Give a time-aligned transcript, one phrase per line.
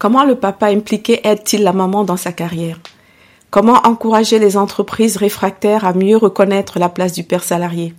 [0.00, 2.80] Comment le papa impliqué aide-t-il la maman dans sa carrière?
[3.50, 7.92] Comment encourager les entreprises réfractaires à mieux reconnaître la place du père salarié?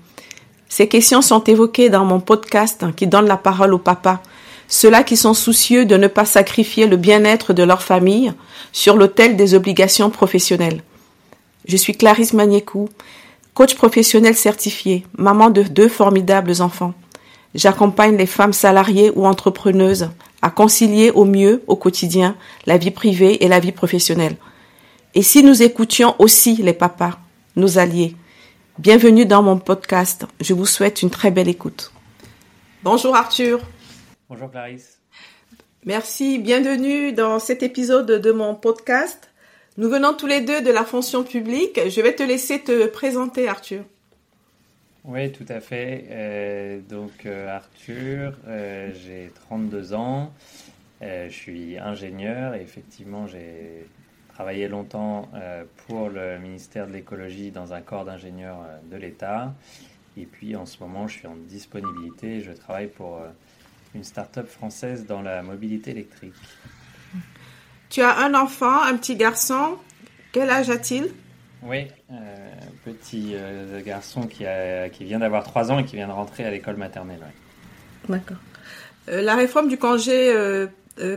[0.67, 4.19] Ces questions sont évoquées dans mon podcast qui donne la parole au papa,
[4.67, 8.33] ceux-là qui sont soucieux de ne pas sacrifier le bien-être de leur famille
[8.71, 10.81] sur l'autel des obligations professionnelles.
[11.67, 12.89] Je suis Clarisse Magnécou,
[13.53, 16.95] coach professionnel certifié, maman de deux formidables enfants.
[17.53, 20.09] J'accompagne les femmes salariées ou entrepreneuses
[20.41, 24.37] à concilier au mieux au quotidien la vie privée et la vie professionnelle.
[25.13, 27.17] Et si nous écoutions aussi les papas,
[27.55, 28.15] nos alliés
[28.79, 30.25] Bienvenue dans mon podcast.
[30.39, 31.91] Je vous souhaite une très belle écoute.
[32.83, 33.59] Bonjour Arthur.
[34.29, 34.97] Bonjour Clarisse.
[35.85, 39.29] Merci, bienvenue dans cet épisode de mon podcast.
[39.77, 41.79] Nous venons tous les deux de la fonction publique.
[41.89, 43.83] Je vais te laisser te présenter Arthur.
[45.03, 46.05] Oui, tout à fait.
[46.09, 50.31] Euh, donc euh, Arthur, euh, j'ai 32 ans,
[51.01, 53.87] je suis ingénieur et effectivement j'ai
[54.29, 55.29] travaillé longtemps
[55.87, 59.51] pour le ministère de l'écologie dans un corps d'ingénieurs de l'État.
[60.15, 63.19] Et puis en ce moment, je suis en disponibilité et je travaille pour
[63.95, 66.35] une start-up française dans la mobilité électrique.
[67.89, 69.77] Tu as un enfant, un petit garçon.
[70.31, 71.11] Quel âge a-t-il?
[71.63, 71.87] Oui,
[72.85, 76.45] petit euh, garçon qui, a, qui vient d'avoir 3 ans et qui vient de rentrer
[76.45, 77.19] à l'école maternelle.
[78.09, 78.37] D'accord.
[79.09, 80.33] Euh, la réforme du congé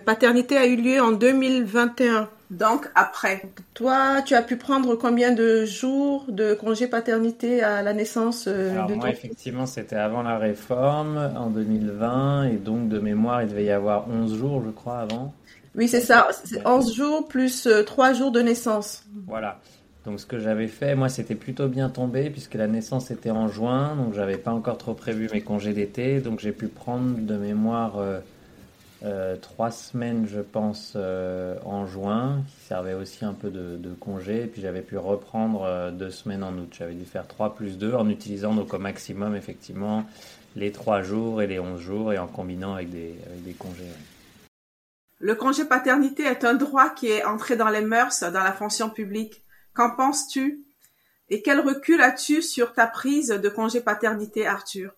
[0.07, 2.29] paternité a eu lieu en 2021.
[2.51, 3.42] Donc après,
[3.75, 8.87] toi, tu as pu prendre combien de jours de congé paternité à la naissance Alors
[8.87, 13.65] de moi, effectivement, c'était avant la réforme, en 2020, et donc de mémoire, il devait
[13.65, 15.35] y avoir 11 jours, je crois, avant.
[15.75, 16.29] Oui, c'est ça.
[16.45, 19.05] C'est 11 jours plus 3 jours de naissance.
[19.27, 19.59] Voilà.
[20.05, 23.48] Donc ce que j'avais fait, moi, c'était plutôt bien tombé puisque la naissance était en
[23.48, 27.36] juin, donc j'avais pas encore trop prévu mes congés d'été, donc j'ai pu prendre de
[27.36, 28.20] mémoire euh,
[29.05, 33.95] euh, trois semaines, je pense, euh, en juin, qui servait aussi un peu de, de
[33.95, 36.74] congé, et puis j'avais pu reprendre deux semaines en août.
[36.79, 40.05] J'avais dû faire 3 plus 2 en utilisant donc au maximum effectivement
[40.55, 43.84] les 3 jours et les 11 jours et en combinant avec des, avec des congés.
[45.18, 48.90] Le congé paternité est un droit qui est entré dans les mœurs dans la fonction
[48.90, 49.43] publique.
[49.74, 50.64] Qu'en penses-tu?
[51.30, 54.92] Et quel recul as-tu sur ta prise de congé paternité, Arthur?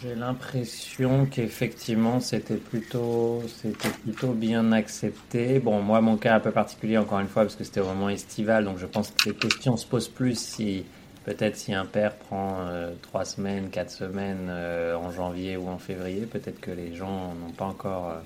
[0.00, 5.58] J'ai l'impression qu'effectivement c'était plutôt, c'était plutôt bien accepté.
[5.58, 8.08] Bon, moi mon cas est un peu particulier encore une fois parce que c'était vraiment
[8.08, 10.84] estival, donc je pense que les questions se posent plus si
[11.24, 15.78] peut-être si un père prend euh, trois semaines, quatre semaines euh, en janvier ou en
[15.78, 18.20] février, peut-être que les gens n'ont pas encore euh,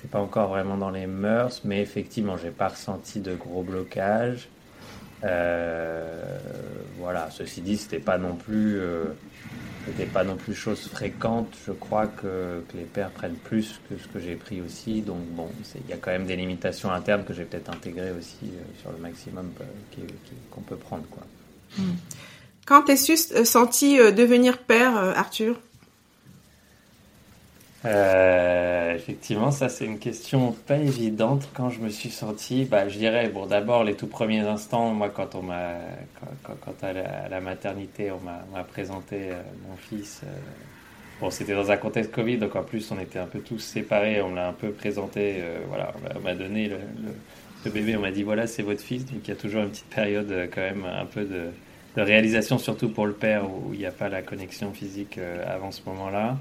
[0.00, 4.48] c'est pas encore vraiment dans les mœurs, mais effectivement, j'ai pas ressenti de gros blocages.
[5.24, 6.38] Euh,
[6.98, 7.28] voilà.
[7.30, 9.04] Ceci dit, c'était pas non plus, euh,
[9.86, 11.48] c'était pas non plus chose fréquente.
[11.66, 15.00] Je crois que, que, les pères prennent plus que ce que j'ai pris aussi.
[15.00, 18.44] Donc bon, il y a quand même des limitations internes que j'ai peut-être intégrées aussi
[18.44, 19.50] euh, sur le maximum
[20.50, 21.22] qu'on peut prendre, quoi.
[21.78, 21.96] Hmm.
[22.66, 25.56] Quand t'es-tu senti devenir père, Arthur?
[27.84, 31.48] Euh, effectivement, ça c'est une question pas évidente.
[31.54, 35.10] Quand je me suis senti, bah, je dirais, bon, d'abord les tout premiers instants, moi
[35.10, 35.74] quand on m'a,
[36.42, 36.92] quand, à,
[37.28, 40.22] la, maternité, on m'a présenté euh, mon fils.
[40.24, 40.28] Euh,
[41.20, 44.22] bon, c'était dans un contexte Covid, donc en plus on était un peu tous séparés.
[44.22, 48.46] On l'a un peu présenté, voilà, on m'a donné le, bébé, on m'a dit voilà
[48.46, 49.04] c'est votre fils.
[49.04, 52.88] Donc il y a toujours une petite période quand même un peu de réalisation, surtout
[52.88, 56.36] pour le père où il n'y a pas la connexion physique avant ce moment-là.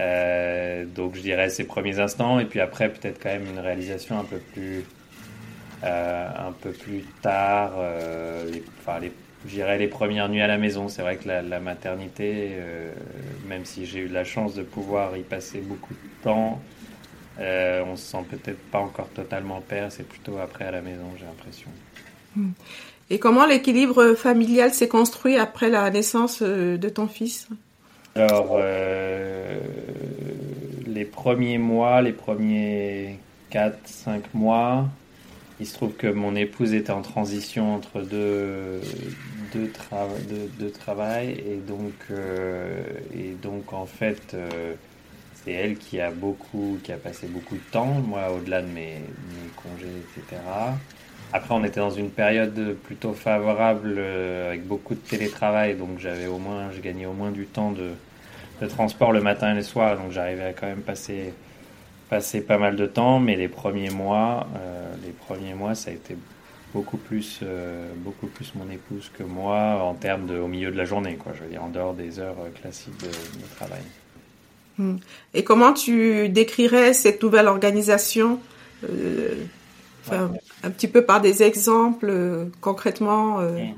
[0.00, 4.18] Euh, donc je dirais ces premiers instants et puis après peut-être quand même une réalisation
[4.18, 4.84] un peu plus
[5.84, 9.12] euh, un peu plus tard euh, les, enfin les
[9.46, 10.88] je dirais les premières nuits à la maison.
[10.88, 12.92] C'est vrai que la, la maternité euh,
[13.48, 16.60] même si j'ai eu la chance de pouvoir y passer beaucoup de temps
[17.38, 19.90] on se sent peut-être pas encore totalement père.
[19.90, 21.70] C'est plutôt après à la maison j'ai l'impression.
[23.08, 27.48] Et comment l'équilibre familial s'est construit après la naissance de ton fils?
[28.16, 29.60] Alors, euh,
[30.86, 33.18] les premiers mois, les premiers
[33.52, 34.88] 4-5 mois,
[35.60, 38.80] il se trouve que mon épouse était en transition entre deux,
[39.52, 39.70] deux,
[40.58, 42.82] deux, travail et donc, euh,
[43.14, 44.74] et donc en fait, euh,
[45.34, 48.98] c'est elle qui a beaucoup, qui a passé beaucoup de temps, moi au-delà de mes,
[48.98, 49.86] mes congés,
[50.18, 50.42] etc.
[51.32, 56.26] Après, on était dans une période plutôt favorable euh, avec beaucoup de télétravail, donc j'avais
[56.26, 57.90] au moins, je gagnais au moins du temps de,
[58.60, 61.32] de transport le matin et le soir, donc j'arrivais à quand même passer,
[62.08, 63.20] passer pas mal de temps.
[63.20, 66.16] Mais les premiers mois, euh, les premiers mois, ça a été
[66.74, 70.76] beaucoup plus, euh, beaucoup plus mon épouse que moi en termes de au milieu de
[70.76, 71.32] la journée, quoi.
[71.36, 73.82] Je veux dire en dehors des heures classiques de, travail.
[74.78, 74.96] Hmm.
[75.34, 78.40] Et comment tu décrirais cette nouvelle organisation
[80.62, 83.74] Un petit peu par des exemples, concrètement hmm.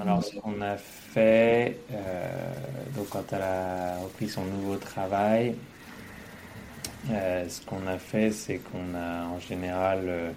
[0.00, 1.76] Alors, ce qu'on a fait,
[2.94, 5.56] donc quand elle a repris son nouveau travail,
[7.08, 10.32] ce qu'on a fait, c'est qu'on a en général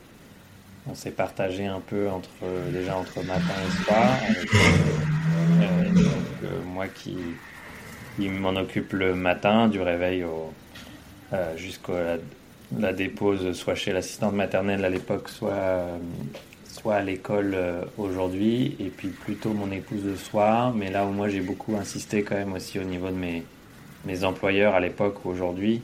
[0.89, 2.29] on s'est partagé un peu entre
[2.71, 4.17] déjà entre matin et soir.
[5.61, 5.85] Euh,
[6.43, 7.17] euh, moi qui,
[8.19, 10.51] m'en occupe le matin, du réveil au,
[11.31, 11.55] euh,
[12.79, 15.85] la, dépose, soit chez l'assistante maternelle à l'époque, soit,
[16.67, 17.57] soit à l'école
[17.97, 20.73] aujourd'hui, et puis plutôt mon épouse le soir.
[20.73, 23.43] Mais là où moi j'ai beaucoup insisté quand même aussi au niveau de mes,
[24.05, 25.81] mes employeurs à l'époque ou aujourd'hui,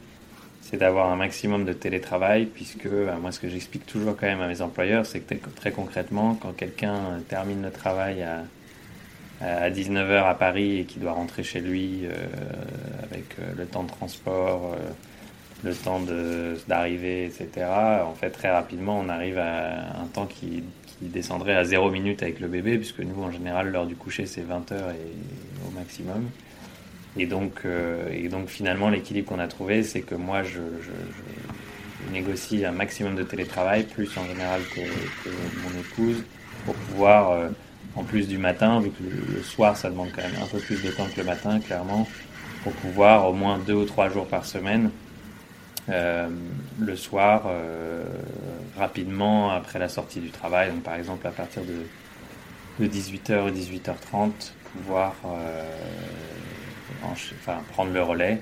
[0.62, 4.42] c'est d'avoir un maximum de télétravail, puisque bah, moi ce que j'explique toujours quand même
[4.42, 8.44] à mes employeurs, c'est que très concrètement, quand quelqu'un termine le travail à,
[9.42, 12.12] à 19h à Paris et qui doit rentrer chez lui euh,
[13.04, 14.90] avec euh, le temps de transport, euh,
[15.64, 16.02] le temps
[16.68, 17.68] d'arriver, etc.,
[18.06, 22.24] en fait très rapidement on arrive à un temps qui, qui descendrait à 0 minutes
[22.24, 26.30] avec le bébé, puisque nous en général l'heure du coucher c'est 20h et, au maximum.
[27.18, 30.60] Et donc, euh, et donc finalement, l'équilibre qu'on a trouvé, c'est que moi, je,
[32.12, 34.80] négocie un maximum de télétravail, plus en général que,
[35.62, 36.24] mon épouse,
[36.66, 37.50] pour pouvoir, euh,
[37.96, 40.82] en plus du matin, vu que le, soir, ça demande quand même un peu plus
[40.82, 42.08] de temps que le matin, clairement,
[42.64, 44.92] pour pouvoir au moins deux ou trois jours par semaine,
[45.90, 47.50] le soir,
[48.78, 53.52] rapidement après la sortie du travail, donc par exemple à partir de, de 18h ou
[53.52, 54.32] 18h30,
[54.74, 55.16] pouvoir
[57.04, 58.42] enfin, prendre le relais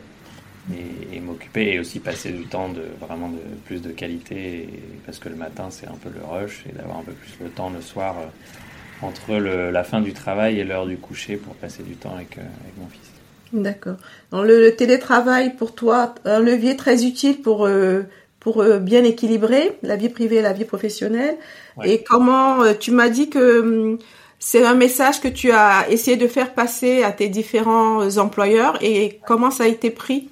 [1.13, 4.69] et, m'occuper et aussi passer du temps de vraiment de plus de qualité
[5.05, 7.49] parce que le matin c'est un peu le rush et d'avoir un peu plus le
[7.49, 11.83] temps le soir euh, entre la fin du travail et l'heure du coucher pour passer
[11.83, 12.41] du temps avec, euh,
[12.77, 13.16] mon fils.
[13.53, 13.95] D'accord.
[14.31, 18.03] Le, télétravail pour toi un levier très utile pour euh,
[18.39, 21.35] pour bien équilibrer la vie privée et la vie professionnelle.
[21.83, 23.99] Et comment tu m'as dit que hum,
[24.39, 29.19] c'est un message que tu as essayé de faire passer à tes différents employeurs et
[29.25, 30.29] comment ça a été pris?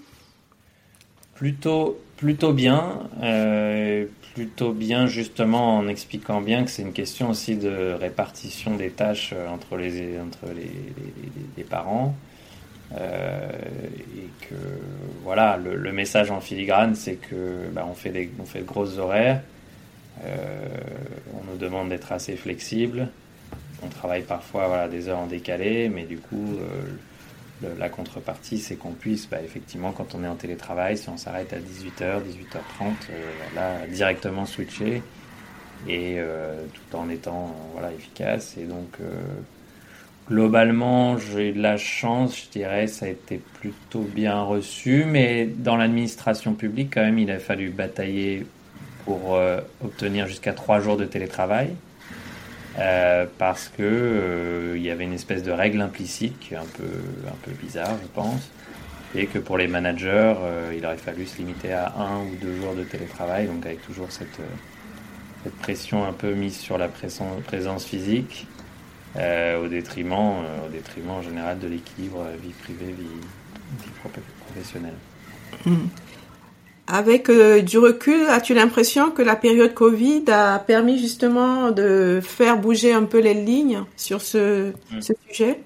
[1.33, 2.99] Plutôt, plutôt bien.
[3.23, 8.89] Euh, plutôt bien justement en expliquant bien que c'est une question aussi de répartition des
[8.89, 12.15] tâches euh, entre les, entre les, parents.
[12.93, 13.49] Euh,
[14.17, 14.55] et que
[15.23, 18.97] voilà, le, message en filigrane, c'est que bah, on, fait des, on fait de grosses
[18.97, 19.41] horaires,
[20.23, 23.09] on nous demande d'être assez flexible,
[23.83, 26.57] on travaille parfois voilà, des heures en décalé, mais du coup,
[27.63, 31.17] euh, la contrepartie, c'est qu'on puisse, bah, effectivement, quand on est en télétravail, si on
[31.17, 35.01] s'arrête à 18h, 18h30, euh, là, directement switcher,
[35.87, 38.57] et euh, tout en étant voilà, efficace.
[38.57, 38.97] Et donc,
[40.27, 45.77] globalement, j'ai de la chance, je dirais, ça a été plutôt bien reçu, mais dans
[45.77, 48.45] l'administration publique, quand même, il a fallu batailler
[49.05, 49.39] pour
[49.83, 51.75] obtenir jusqu'à trois jours de télétravail.
[52.77, 56.65] Euh, parce que euh, il y avait une espèce de règle implicite qui est un
[56.65, 58.51] peu, un peu bizarre, je pense,
[59.15, 62.57] et que pour les managers, euh, il aurait fallu se limiter à un ou deux
[62.57, 64.41] jours de télétravail, donc avec toujours cette,
[65.43, 68.45] cette pression un peu mise sur la présence physique,
[69.15, 73.89] au, détriment, au détriment en général de l'équilibre vie privée, vie,
[74.45, 74.95] professionnelle.
[75.65, 75.87] Mmh.
[76.87, 82.57] Avec euh, du recul, as-tu l'impression que la période Covid a permis justement de faire
[82.57, 85.01] bouger un peu les lignes sur ce, hmm.
[85.27, 85.59] sujet?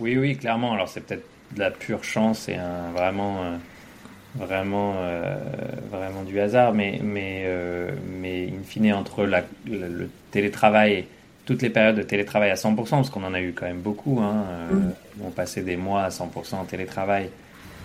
[0.00, 0.74] Oui, oui, clairement.
[0.74, 3.56] Alors c'est peut-être de la pure chance et un, vraiment, euh,
[4.34, 5.36] vraiment, euh,
[5.90, 7.46] vraiment du hasard, mais, mais,
[8.20, 11.06] mais in fine, entre la, le, télétravail,
[11.46, 14.20] toutes les périodes de télétravail à 100%, parce qu'on en a eu quand même beaucoup,
[14.20, 14.90] hein, hmm.
[15.24, 17.30] on passait des mois à 100% en télétravail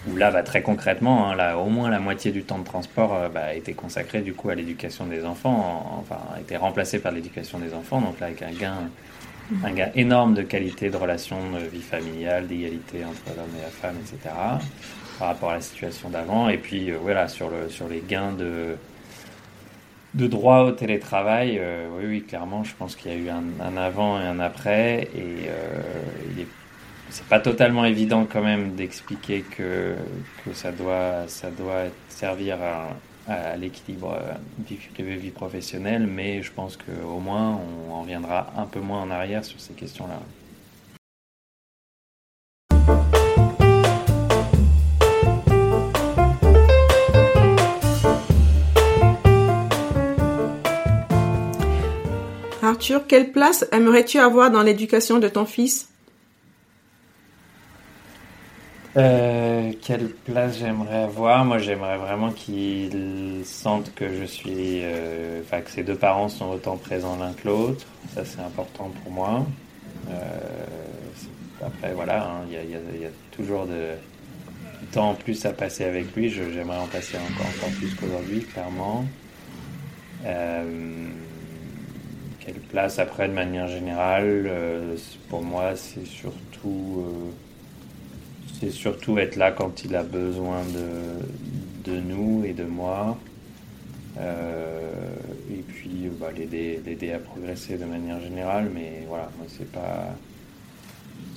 [0.07, 3.13] où là, bah, très concrètement, hein, là, au moins la moitié du temps de transport
[3.15, 6.99] euh, bah, a été consacré du coup à l'éducation des enfants, enfin a été remplacé
[6.99, 8.89] par l'éducation des enfants, donc là avec un gain,
[9.63, 13.69] un gain énorme de qualité de relation de vie familiale, d'égalité entre l'homme et la
[13.69, 14.33] femme, etc.
[15.19, 16.49] par rapport à la situation d'avant.
[16.49, 18.75] Et puis euh, voilà, sur, le, sur les gains de,
[20.13, 23.77] de droit au télétravail, euh, oui, oui, clairement, je pense qu'il y a eu un,
[23.77, 25.45] avant et un après, et
[26.39, 26.47] est
[27.11, 29.95] c'est pas totalement évident quand même d'expliquer que,
[30.45, 36.41] que ça doit, ça doit servir à, à l'équilibre euh, vie privée, vie professionnelle, mais
[36.41, 40.21] je pense qu'au moins on en reviendra un peu moins en arrière sur ces questions-là.
[53.07, 55.87] Quelle place aimerais-tu avoir dans l'éducation de ton fils?
[58.97, 61.45] Euh, quelle place j'aimerais avoir?
[61.45, 66.49] Moi, j'aimerais vraiment qu'ils sentent que je suis, euh, enfin que ces deux parents sont
[66.49, 67.85] autant présents l'un que l'autre.
[68.13, 69.45] Ça, c'est important pour moi.
[70.09, 70.15] Euh,
[71.65, 73.91] après, voilà, hein, il y, a toujours de,
[74.91, 76.29] temps en plus à passer avec lui.
[76.29, 79.05] J'aimerais en passer encore plus qu'aujourd'hui, clairement.
[82.43, 84.49] Quelle place après, de manière générale,
[85.29, 87.05] pour moi, c'est surtout
[88.61, 93.17] c'est surtout être là quand il a besoin de, de nous et de moi.
[94.19, 94.91] Euh,
[95.49, 98.69] et puis bah, l'aider à progresser de manière générale.
[98.73, 100.15] Mais voilà, moi, c'est pas.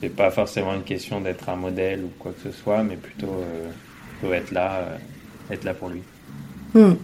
[0.00, 3.32] C'est pas forcément une question d'être un modèle ou quoi que ce soit, mais plutôt,
[4.22, 4.96] euh, être là, euh,
[5.50, 6.02] être là pour lui.
[6.74, 6.94] Hmm.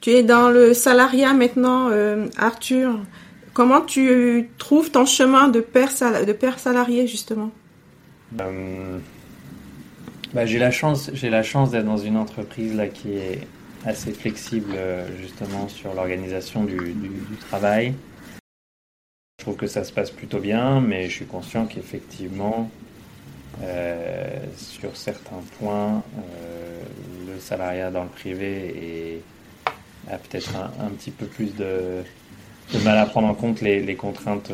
[0.00, 1.90] Tu es dans le salariat maintenant,
[2.38, 2.98] Arthur.
[3.52, 5.90] Comment tu trouves ton chemin de père,
[6.26, 7.50] de père salarié, justement?
[8.40, 8.98] Euh,
[10.32, 11.10] bah, j'ai la chance,
[11.42, 13.40] chance d'être dans une entreprise là qui est
[13.84, 16.94] assez flexible euh, justement sur l'organisation du,
[17.48, 17.94] travail.
[19.38, 22.70] Je trouve que ça se passe plutôt bien, mais je suis conscient qu'effectivement,
[23.62, 26.02] euh, sur certains points,
[27.26, 29.22] le salariat dans le privé est,
[30.08, 32.02] a peut-être un, petit peu plus de,
[32.84, 34.50] mal à prendre en compte les, contraintes,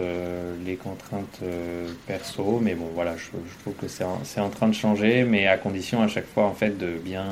[0.64, 3.28] les contraintes euh, euh, perso, mais bon, voilà, je,
[3.62, 4.04] trouve que c'est
[4.40, 7.26] en, train de changer, mais à condition à chaque fois, en fait, de bien,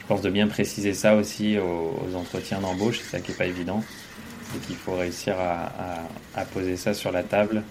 [0.00, 3.46] je pense, de bien préciser ça aussi aux, entretiens d'embauche, c'est ça qui est pas
[3.46, 3.82] évident,
[4.56, 5.72] et qu'il faut réussir à,
[6.34, 7.62] à, poser ça sur la table,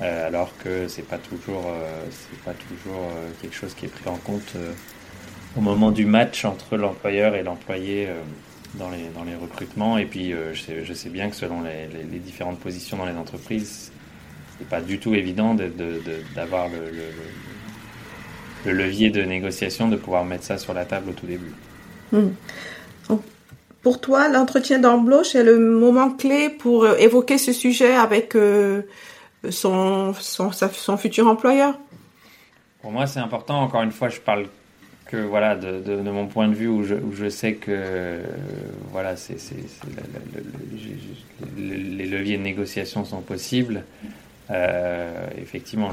[0.00, 1.64] euh, alors que c'est pas toujours,
[2.10, 3.08] c'est pas toujours
[3.40, 4.54] quelque chose qui est pris en compte
[5.56, 8.08] au moment du match entre l'employeur et l'employé
[8.74, 9.98] dans les, dans les recrutements.
[9.98, 13.06] Et puis, euh, je, sais, je, sais, bien que selon les, les, différentes positions dans
[13.06, 13.92] les entreprises,
[14.58, 15.54] c'est pas du tout évident
[16.34, 16.90] d'avoir le,
[18.64, 21.52] le, levier de négociation, de pouvoir mettre ça sur la table au tout début.
[22.12, 22.30] Hmm.
[23.82, 28.82] Pour toi, l'entretien d'embauche est le moment clé pour euh, évoquer ce sujet avec euh,
[29.50, 31.78] son, son, son futur employeur?
[32.82, 33.62] Pour moi, c'est important.
[33.62, 34.46] Encore une fois, je parle
[35.08, 38.20] que voilà, de, de, mon point de vue où je, je sais que
[38.92, 39.36] voilà, c'est,
[41.56, 43.84] les leviers de négociation sont possibles.
[44.50, 45.92] Euh, effectivement,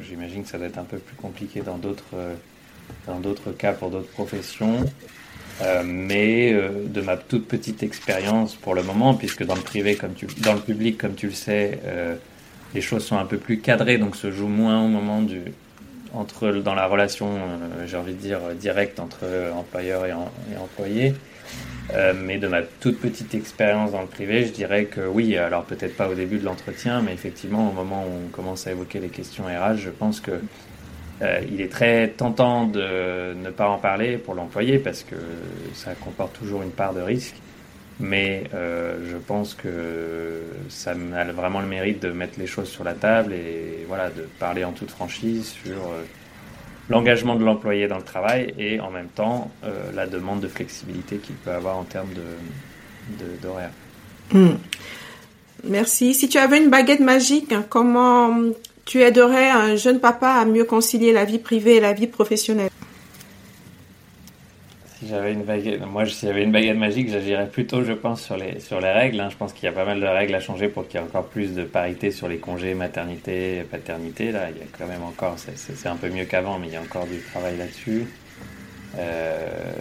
[0.00, 2.14] j'imagine que ça doit être un peu plus compliqué dans d'autres
[3.06, 4.84] dans d'autres cas pour d'autres professions.
[5.62, 9.96] Euh, mais euh, de ma toute petite expérience pour le moment, puisque dans le privé,
[9.96, 11.80] comme tu, dans le public, comme tu le sais,
[12.74, 15.40] les choses sont un peu plus cadrées, donc se joue moins au moment du,
[16.16, 20.12] entre, dans la relation, euh, j'ai envie de dire, directe entre employeur et,
[20.56, 21.14] employé.
[21.94, 25.64] Euh, mais de ma toute petite expérience dans le privé, je dirais que oui, alors
[25.64, 28.98] peut-être pas au début de l'entretien, mais effectivement au moment où on commence à évoquer
[28.98, 30.32] les questions RH, je pense que
[31.22, 35.14] euh, il est très tentant de ne pas en parler pour l'employé parce que
[35.74, 37.36] ça comporte toujours une part de risque.
[37.98, 42.84] Mais euh, je pense que ça a vraiment le mérite de mettre les choses sur
[42.84, 46.04] la table et voilà, de parler en toute franchise sur euh,
[46.90, 51.16] l'engagement de l'employé dans le travail et en même temps euh, la demande de flexibilité
[51.16, 52.10] qu'il peut avoir en termes
[53.42, 53.70] d'horaire.
[54.32, 54.58] De, hmm.
[55.64, 56.12] Merci.
[56.12, 58.36] Si tu avais une baguette magique, comment
[58.84, 62.70] tu aiderais un jeune papa à mieux concilier la vie privée et la vie professionnelle?
[65.08, 68.60] J'avais une baguette, moi, si j'avais une baguette magique, j'agirais plutôt, je pense, sur les
[68.60, 69.20] sur les règles.
[69.20, 69.28] Hein.
[69.30, 71.06] Je pense qu'il y a pas mal de règles à changer pour qu'il y ait
[71.06, 74.32] encore plus de parité sur les congés maternité, paternité.
[74.32, 76.76] Là, il y a quand même encore, c'est un peu mieux qu'avant, mais il y
[76.76, 78.06] a encore du travail là-dessus.
[78.98, 79.72] Euh,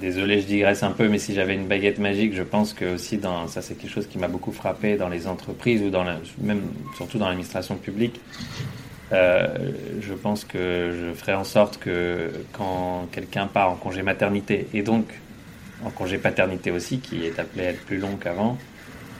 [0.00, 3.18] désolé, je digresse un peu, mais si j'avais une baguette magique, je pense que aussi
[3.18, 6.18] dans ça, c'est quelque chose qui m'a beaucoup frappé dans les entreprises ou dans la,
[6.40, 6.62] même
[6.96, 8.20] surtout dans l'administration publique.
[9.12, 9.46] Euh,
[10.00, 14.82] je pense que je ferai en sorte que quand quelqu'un part en congé maternité et
[14.82, 15.04] donc
[15.84, 18.58] en congé paternité aussi, qui est appelé à être plus long qu'avant,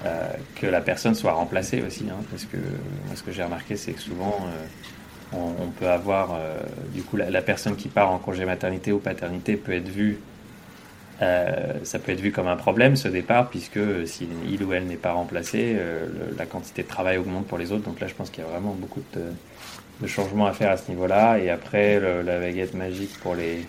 [0.04, 2.06] euh, que la personne soit remplacée aussi.
[2.10, 6.38] Hein, parce que moi, ce que j'ai remarqué, c'est que souvent, euh, on, peut avoir,
[6.94, 10.18] du coup, la, personne qui part en congé maternité ou paternité peut être vue,
[11.20, 14.96] ça peut être vu comme un problème ce départ, puisque si il ou elle n'est
[14.96, 15.76] pas remplacé,
[16.36, 17.84] la quantité de travail augmente pour les autres.
[17.84, 20.90] Donc là, je pense qu'il y a vraiment beaucoup de changements à faire à ce
[20.90, 21.38] niveau-là.
[21.38, 23.66] Et après, la baguette magique pour les,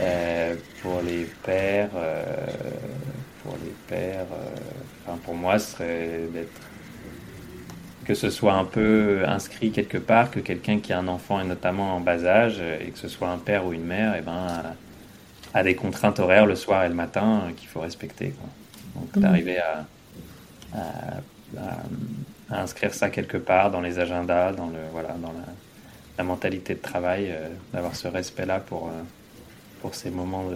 [0.00, 2.22] euh, pour les pères, euh,
[3.42, 6.60] pour les pères, euh, enfin pour moi, ce serait d'être
[8.04, 11.44] que ce soit un peu inscrit quelque part, que quelqu'un qui a un enfant et
[11.44, 14.22] notamment en bas âge, et que ce soit un père ou une mère, et eh
[14.22, 14.46] ben,
[15.54, 18.34] a, des contraintes horaires le soir et le matin qu'il faut respecter.
[18.94, 19.20] Donc mmh.
[19.20, 19.86] d'arriver à,
[20.74, 21.80] à
[22.48, 25.44] à inscrire ça quelque part dans les agendas, dans le voilà, dans la
[26.18, 27.34] la mentalité de travail,
[27.72, 28.90] d'avoir ce respect-là pour,
[29.80, 30.50] pour ces moments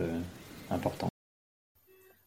[0.70, 1.08] importants.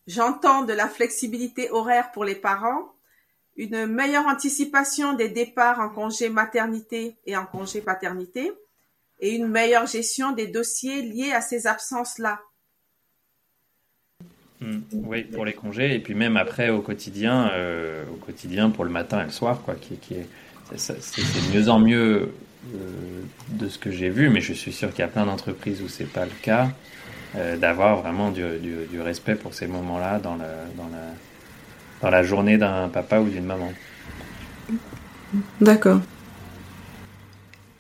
[0.06, 2.94] J'entends de la flexibilité horaire pour les parents,
[3.56, 8.52] une meilleure anticipation des départs en congé maternité et en congé paternité,
[9.20, 12.42] et une meilleure gestion des dossiers liés à ces absences-là.
[14.62, 14.80] Hmm.
[14.94, 18.92] oui, pour les congés, et puis même après au quotidien, euh, au quotidien pour le
[18.92, 20.28] matin et le soir, quoi, qui, est,
[20.76, 22.34] c'est, de mieux en mieux
[22.74, 22.78] euh,
[23.50, 25.90] de ce que j'ai vu, mais je suis sûr qu'il y a plein d'entreprises où
[25.90, 26.70] c'est pas le cas,
[27.36, 30.46] euh, d'avoir vraiment du, du, respect pour ces moments-là dans, le,
[30.78, 31.14] dans, la,
[32.02, 33.74] dans la journée d'un papa ou d'une maman.
[35.60, 36.00] D'accord.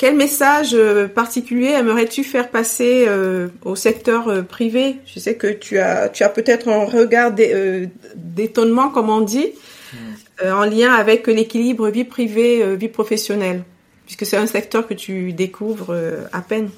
[0.03, 4.97] Quel message euh, particulier aimerais-tu faire passer euh, au secteur euh, privé?
[5.05, 7.31] Je sais que tu as, tu as peut-être un regard
[8.13, 9.47] d'étonnement, comme on dit,
[9.93, 10.47] hmm.
[10.51, 13.63] en lien avec l'équilibre vie privée, vie professionnelle,
[14.05, 15.95] puisque c'est un secteur que tu découvres
[16.33, 16.69] à peine.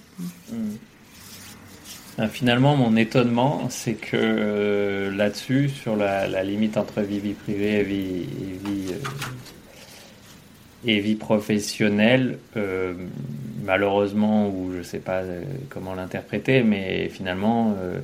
[0.52, 2.28] Hmm.
[2.30, 8.28] Finalement, mon étonnement, c'est que là-dessus, sur la, limite entre vie, vie privée et vie,
[8.40, 8.94] et vie
[10.86, 12.94] et vie professionnelle, euh,
[13.64, 18.00] malheureusement, ou je ne sais pas euh, comment l'interpréter, mais finalement, euh,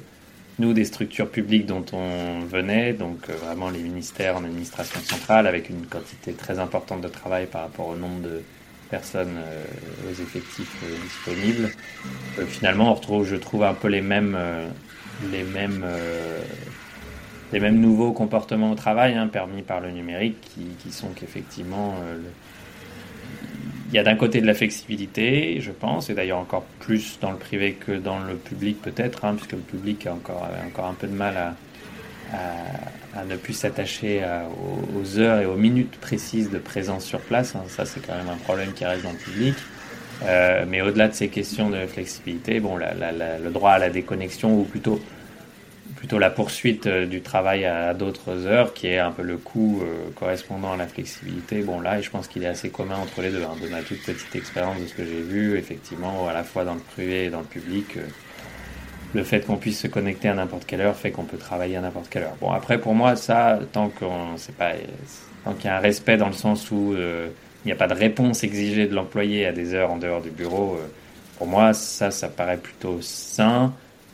[0.58, 5.70] nous, des structures publiques dont on venait, donc vraiment les ministères en administration centrale, avec
[5.70, 8.42] une quantité très importante de travail par rapport au nombre de
[8.90, 9.40] personnes
[10.06, 11.72] aux effectifs disponibles,
[12.48, 14.38] finalement, on retrouve, je trouve, un peu les mêmes,
[15.32, 15.86] les mêmes
[17.54, 21.96] les mêmes nouveaux comportements au travail hein, permis par le numérique qui, qui sont qu'effectivement
[23.92, 27.32] il y a d'un côté de la flexibilité, je pense, et d'ailleurs encore plus dans
[27.32, 30.94] le privé que dans le public peut-être, hein, puisque le public a encore, encore un
[30.94, 31.36] peu de mal
[32.34, 34.24] à, ne plus s'attacher
[34.96, 37.56] aux, heures et aux minutes précises de présence sur place.
[37.56, 37.64] Hein.
[37.68, 39.56] Ça, c'est quand même un problème qui reste dans le public.
[40.24, 44.64] Euh, mais au-delà de ces questions de flexibilité, bon, le droit à la déconnexion, ou
[44.64, 45.02] plutôt
[46.02, 49.84] plutôt la poursuite euh, du travail à d'autres heures, qui est un peu le coût
[49.84, 51.62] euh, correspondant à la flexibilité.
[51.62, 53.44] Bon, là, je pense qu'il est assez commun entre les deux.
[53.44, 53.56] Hein.
[53.62, 56.74] De ma toute petite expérience de ce que j'ai vu, effectivement, à la fois dans
[56.74, 58.02] le privé et dans le public, euh,
[59.14, 61.82] le fait qu'on puisse se connecter à n'importe quelle heure fait qu'on peut travailler à
[61.82, 62.38] n'importe quelle heure.
[62.42, 64.72] Bon, après, pour moi, ça, tant qu'on, c'est pas,
[65.44, 67.94] tant qu'il y a un respect dans le sens où il n'y a pas de
[67.94, 70.80] réponse exigée de l'employé à des heures en dehors du bureau,
[71.38, 73.72] pour moi, ça, ça paraît plutôt sain.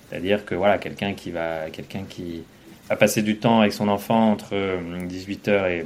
[0.10, 2.44] C'est-à-dire que voilà, quelqu'un qui va, quelqu'un qui
[2.90, 5.84] va passer du temps avec son enfant entre 18h euh,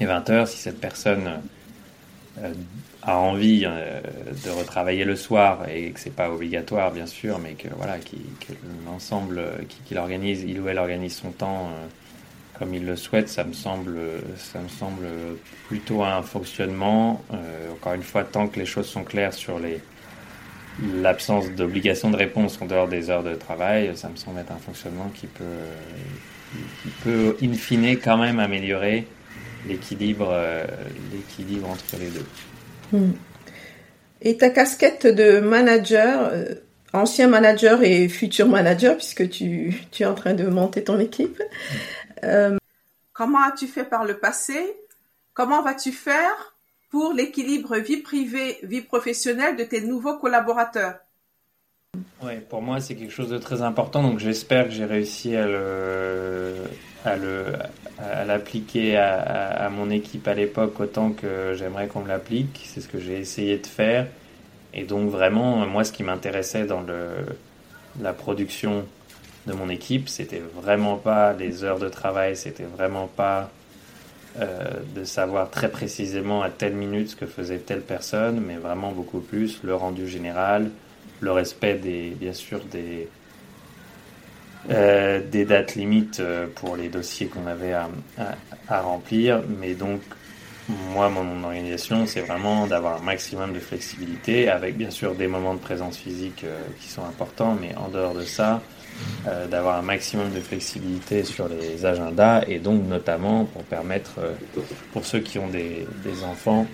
[0.00, 1.40] et, 20h, si cette personne
[2.38, 2.52] euh,
[3.02, 4.00] a envie euh,
[4.44, 8.18] de retravailler le soir et que c'est pas obligatoire bien sûr, mais que voilà, qui,
[8.40, 8.52] que
[8.86, 9.42] l'ensemble,
[9.84, 11.70] qu'il organise, il ou elle organise son temps
[12.58, 13.98] comme il le souhaite, ça me semble,
[14.38, 15.06] ça me semble
[15.68, 17.22] plutôt un fonctionnement.
[17.70, 19.78] encore une fois, tant que les choses sont claires sur les
[20.82, 24.58] l'absence d'obligation de réponse en dehors des heures de travail, ça me semble être un
[24.58, 25.44] fonctionnement qui peut,
[26.82, 29.06] qui peut in fine quand même améliorer
[29.66, 30.64] l'équilibre, euh,
[31.12, 32.26] l'équilibre entre les deux.
[32.92, 33.12] Hmm.
[34.22, 36.54] Et ta casquette de manager, euh,
[36.92, 41.42] ancien manager et futur manager, puisque tu, tu, es en train de monter ton équipe,
[42.24, 42.56] euh,
[43.12, 44.76] comment as-tu fait par le passé?
[45.34, 46.55] Comment vas-tu faire?
[46.90, 50.96] Pour l'équilibre vie privée, vie professionnelle de tes nouveaux collaborateurs
[52.22, 54.02] Oui, pour moi, c'est quelque chose de très important.
[54.02, 56.54] Donc, j'espère que j'ai réussi à le,
[57.04, 57.52] à le,
[57.98, 62.62] à l'appliquer à, mon équipe à l'époque autant que j'aimerais qu'on me l'applique.
[62.64, 64.06] C'est ce que j'ai essayé de faire.
[64.74, 67.08] Et donc, vraiment, moi, ce qui m'intéressait dans le,
[68.00, 68.86] la production
[69.46, 73.50] de mon équipe, c'était vraiment pas les heures de travail, c'était vraiment pas
[74.38, 78.92] euh, de savoir très précisément à telle minute ce que faisait telle personne, mais vraiment
[78.92, 80.70] beaucoup plus le rendu général,
[81.20, 83.08] le respect des, bien sûr des,
[84.70, 87.88] euh, dates limites euh, pour les dossiers qu'on avait à,
[88.82, 89.42] remplir.
[89.58, 90.02] Mais donc,
[90.68, 95.54] moi, mon organisation, c'est vraiment d'avoir un maximum de flexibilité, avec bien sûr des moments
[95.54, 96.44] de présence physique
[96.80, 98.60] qui sont importants, mais en dehors de ça,
[99.26, 104.34] euh, d'avoir un maximum de flexibilité sur les agendas et donc notamment pour permettre, euh,
[104.92, 105.86] pour ceux qui ont des,
[106.24, 106.66] enfants,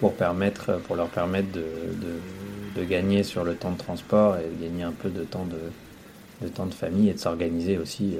[0.00, 1.64] pour, permettre, pour leur permettre de,
[2.76, 6.46] de, gagner sur le temps de transport et de gagner un peu de temps de,
[6.46, 8.16] de temps de famille et de s'organiser aussi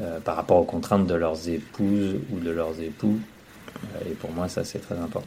[0.00, 3.18] euh, par rapport aux contraintes de leurs épouses ou de leurs époux.
[4.04, 5.24] et pour moi, ça, c'est très important.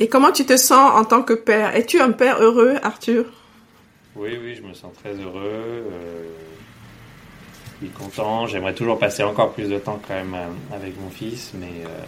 [0.00, 1.76] Et comment tu te sens en tant que père?
[1.76, 3.39] Es-tu un père heureux, Arthur?
[4.16, 5.84] Oui, oui, je me sens très heureux.
[5.92, 6.30] Euh,
[7.80, 8.46] je suis content.
[8.46, 12.04] J'aimerais toujours passer encore plus de temps quand même euh, avec mon fils, mais, euh,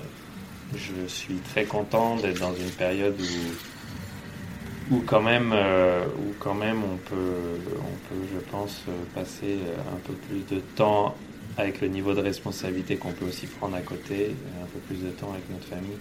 [0.75, 6.55] je suis très content d'être dans une période où, où, quand même, euh, où quand
[6.55, 8.83] même on peut, on peut, je pense,
[9.15, 9.59] passer
[9.93, 11.15] un peu plus de temps
[11.59, 15.11] avec le niveau de responsabilité qu'on peut aussi prendre à côté, un peu plus de
[15.11, 15.99] temps avec notre famille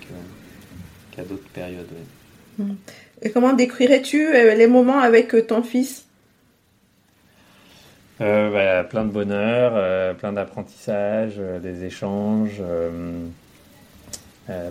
[1.12, 1.88] qu'à d'autres périodes.
[3.22, 6.06] Et comment décrirais-tu euh, les moments avec euh, ton fils?
[8.20, 12.62] Euh, bah, Plein de bonheur, plein d'apprentissage, des échanges,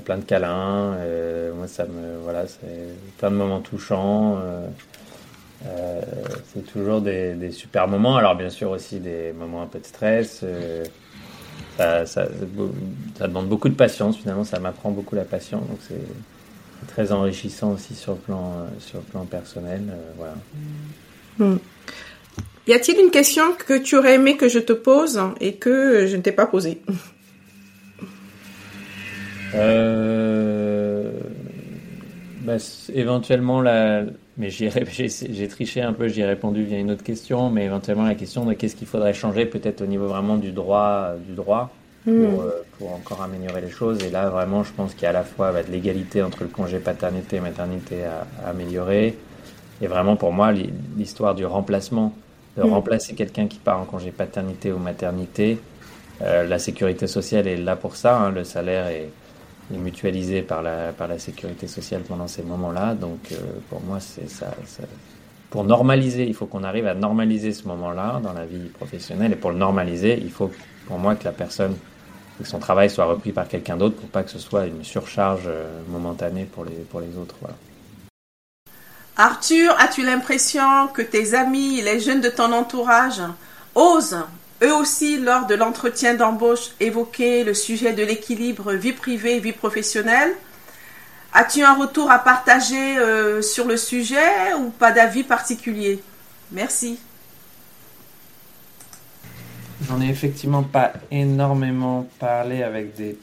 [0.05, 0.97] plein de câlins.
[1.57, 4.41] moi, ça me, voilà, c'est plein de moments touchants.
[5.65, 8.17] c'est toujours des, super moments.
[8.17, 10.45] Alors, bien sûr, aussi des moments un peu de stress.
[11.77, 12.29] Ça, ça,
[13.19, 15.67] ça, demande beaucoup de patience, finalement, ça m'apprend beaucoup la patience.
[15.67, 15.97] Donc, c'est
[16.89, 19.83] très enrichissant aussi sur le plan, euh, sur le plan personnel.
[19.91, 20.35] Euh, voilà.
[21.39, 21.59] Hmm.
[22.67, 26.17] Y a-t-il une question que tu aurais aimé que je te pose et que je
[26.17, 26.81] ne t'ai pas posée?
[29.55, 31.11] Euh,
[32.43, 32.57] bah,
[32.95, 34.05] Éventuellement, la...
[34.37, 38.15] mais j'ai triché un peu, j'y ai répondu via une autre question, mais éventuellement la
[38.15, 41.15] question de qu'est-ce qu'il faudrait changer peut-être au niveau vraiment du droit.
[41.27, 41.73] Du droit.
[42.05, 44.03] Pour, euh, pour, encore améliorer les choses.
[44.03, 46.43] Et là, vraiment, je pense qu'il y a à la fois bah, de l'égalité entre
[46.43, 49.19] le congé paternité et maternité à, améliorer.
[49.83, 50.53] Et vraiment, pour moi,
[50.97, 52.15] l'histoire du remplacement,
[52.57, 52.73] de hmm.
[52.73, 55.59] remplacer quelqu'un qui part en congé paternité ou maternité,
[56.23, 58.19] euh, la sécurité sociale est là pour ça.
[58.19, 58.31] Hein.
[58.31, 59.11] le salaire est,
[59.73, 62.95] est, mutualisé par la, par la sécurité sociale pendant ces moments-là.
[62.95, 63.37] Donc, euh,
[63.69, 64.85] pour moi, c'est ça, ça
[65.51, 69.33] pour normaliser, il faut qu'on arrive à normaliser ce moment-là dans la vie professionnelle.
[69.33, 70.51] Et pour le normaliser, il faut
[70.87, 71.75] pour moi que la personne
[72.43, 75.45] que son travail soit repris par quelqu'un d'autre pour pas que ce soit une surcharge
[75.47, 77.37] euh, momentanée pour les, pour les autres.
[79.17, 83.21] Arthur, as-tu l'impression que tes amis, les jeunes de ton entourage,
[83.75, 84.25] osent,
[84.63, 90.35] eux aussi, lors de l'entretien d'embauche, évoquer le sujet de l'équilibre vie privée vie professionnelle?
[91.33, 96.03] As-tu un retour à partager euh, sur le sujet ou pas d'avis particulier?
[96.51, 96.99] Merci.
[99.91, 103.19] J'en ai effectivement pas énormément parlé avec des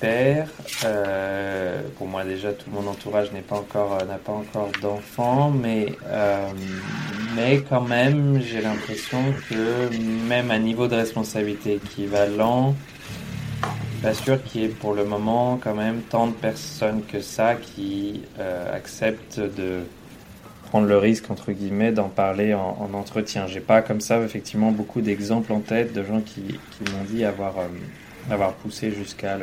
[0.00, 0.50] pères.
[0.84, 5.50] Euh, pour moi déjà tout mon entourage n'est pas encore euh, n'a pas encore d'enfants,
[5.50, 6.46] mais euh,
[7.34, 9.88] mais quand même j'ai l'impression que
[10.28, 12.74] même à niveau de responsabilité équivalent,
[14.02, 17.54] pas sûr qu'il y ait pour le moment quand même tant de personnes que ça
[17.54, 18.20] qui
[18.74, 19.84] acceptent de
[20.70, 23.48] prendre le risque, entre guillemets, d'en parler en, en entretien.
[23.48, 27.24] J'ai pas comme ça, effectivement, beaucoup d'exemples en tête de gens qui, qui m'ont dit
[27.24, 27.66] avoir, euh,
[28.30, 29.36] avoir poussé jusqu'à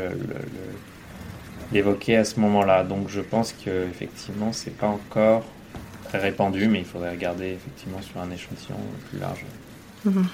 [1.73, 2.85] l'évoquer à ce moment-là.
[2.85, 5.43] Donc je pense que effectivement, c'est pas encore
[6.05, 9.45] très répandu, mais il faudrait regarder effectivement sur un échantillon plus large.
[10.05, 10.25] Mhm.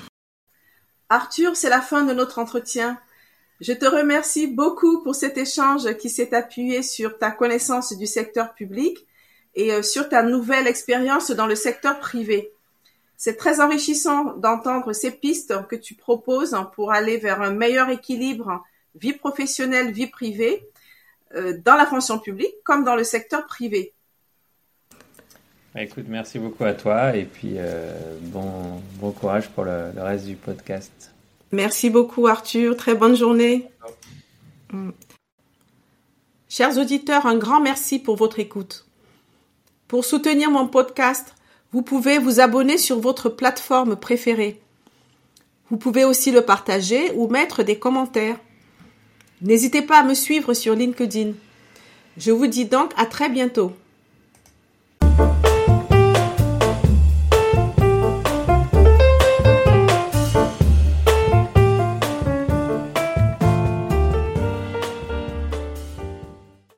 [1.10, 3.00] Arthur, c'est la fin de notre entretien.
[3.62, 8.54] Je te remercie beaucoup pour cet échange qui s'est appuyé sur ta connaissance du secteur
[8.54, 9.00] public
[9.56, 12.52] et euh, sur ta nouvelle expérience dans le secteur privé.
[13.18, 18.64] C'est très enrichissant d'entendre ces pistes que tu proposes pour aller vers un meilleur équilibre
[18.96, 20.68] vie professionnelle, vie privée,
[21.36, 23.94] euh, dans la fonction publique comme dans le secteur privé.
[25.74, 30.26] Bah, écoute, merci beaucoup à toi et puis euh, bon, bon courage pour le, reste
[30.26, 31.12] du podcast.
[31.52, 33.68] Merci beaucoup Arthur, très bonne journée.
[34.72, 34.92] Mm.
[36.50, 38.86] Chers auditeurs, un grand merci pour votre écoute.
[39.94, 41.36] Pour soutenir mon podcast,
[41.72, 44.60] vous pouvez vous abonner sur votre plateforme préférée.
[45.70, 48.40] Vous pouvez aussi le partager ou mettre des commentaires.
[49.44, 51.34] N'hésitez pas à me suivre sur LinkedIn.
[52.18, 53.72] Je vous dis donc à très bientôt.